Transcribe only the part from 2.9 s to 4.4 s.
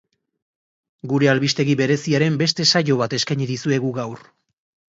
bat eskaini dizuegu gaur.